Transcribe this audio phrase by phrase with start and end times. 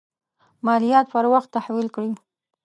[0.65, 2.11] مالیات پر وخت تحویل کړي.